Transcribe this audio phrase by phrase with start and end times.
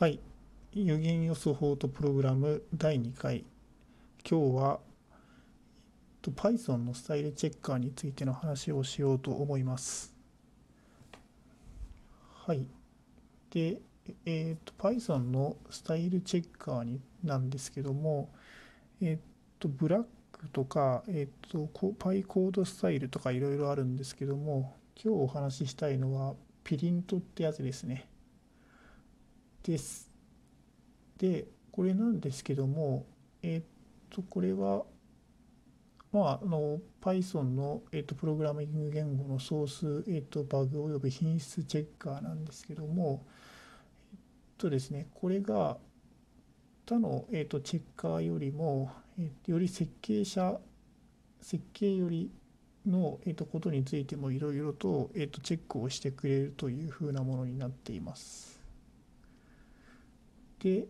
[0.00, 0.20] はい。
[0.74, 3.44] 有限予想法とプログラム第2回。
[4.24, 4.78] 今日は、
[5.10, 5.16] えっ
[6.22, 10.14] と Python のスタイルチェッカーについての話をしようと思います。
[12.46, 12.68] はい。
[13.50, 13.80] で、
[14.24, 18.28] えっと Python のスタイルチェッカーになんですけども、
[19.02, 19.24] えっ
[19.58, 28.06] と、ブラックとか、えっと、こ PyCode スタイルとかいろいろあるんですけども、今日お話ししたいのは、ピリントってやつですね。
[29.68, 30.10] です。
[31.18, 33.04] で、これなんですけども、
[33.42, 33.62] えっ
[34.08, 34.84] と、これは、
[36.10, 43.26] まあ、あの、Python の、えっと、プログラミング言語のソース、えっと、バグおよび品質チェッカーなんですけども、
[44.10, 44.18] えっ
[44.56, 45.76] とですね、これが
[46.86, 50.58] 他の、えっと、チェッカーよりも、えっと、より設計者、
[51.42, 52.30] 設計より
[52.86, 58.57] の、えっと、ことについてもいろいろと、えっと、チェックをしてくれるというふうなものになっています。
[60.58, 60.86] で、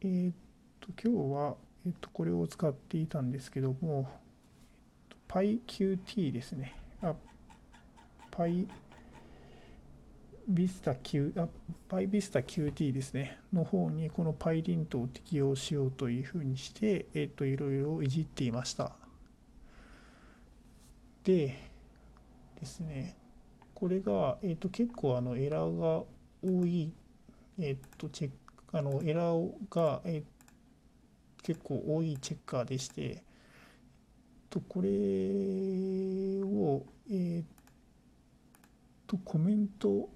[0.00, 0.34] えーっ
[0.80, 4.08] と、今日は、えっと、これを使っていたんですけども、
[5.28, 6.74] PyQt ですね。
[7.02, 7.14] あ、
[8.30, 8.66] Py、
[10.50, 11.48] Vista Q、あ、
[11.88, 13.38] PyVista QT ですね。
[13.52, 18.92] の方にこの PyLint を適用しようというふうにして、えっと、いろいろいじっていました。
[21.24, 21.58] で、
[22.60, 23.16] ですね、
[23.74, 26.04] これが、えっと、結構あのエラーが
[26.42, 26.92] 多い、
[27.58, 28.43] えっと、チェック、
[28.74, 30.24] あのエラーが、え
[31.44, 33.22] 結構多いチェッカーでして、
[34.50, 34.88] と、これ
[36.42, 37.46] を、えっ
[39.06, 40.08] と、コメント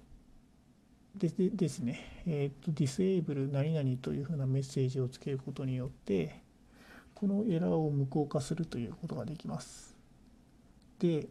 [1.15, 6.41] ででですね、えっと、disable 何々というふうなメッセージをつけることによって、
[7.15, 9.95] このエラーを無効化するということができます。
[10.99, 11.29] で、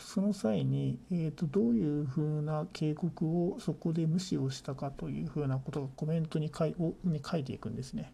[0.00, 8.12] その際に、えー、とどういうふうな警告をそこで無視をしたかというふうなことがコメントに書いに書いていくんですね。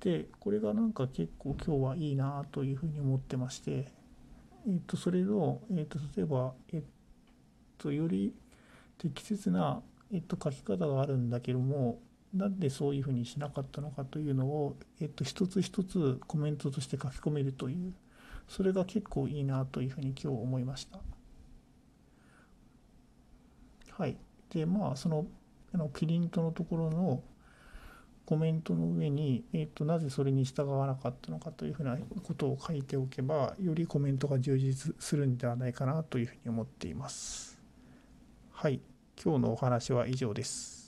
[0.00, 3.92] で、これがなんか結構今日はいいなというふうに思ってまして、
[4.66, 6.82] えー、とそれの、えー、と例えば、えー、
[7.78, 8.34] とより
[8.98, 9.82] 適切な、
[10.12, 12.00] えー、と書き方があるんだけども、
[12.32, 17.92] なんでそういうふうにしなかったのかというのを、えー、と一つ一つコメントとして書き込めるという。
[18.48, 20.98] それが結構いいなというふうに今日思いました。
[23.92, 24.16] はい。
[24.50, 25.26] で、まあ、その、
[25.72, 27.22] あのピリントのところの
[28.24, 37.58] コメントの上に、えっ、と、なぜそれに従わなかったのかというふうなことを書いておけば、よりコメントが充実するんではないかなというふうに思っています。
[38.50, 38.80] はい。
[39.22, 40.87] 今日のお話は以上です。